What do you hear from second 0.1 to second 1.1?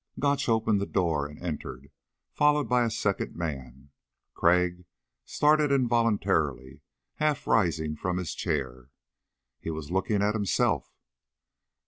Gotch opened the